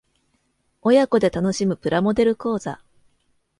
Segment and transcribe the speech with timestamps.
[0.81, 2.81] 親子で楽しむプラモデル講座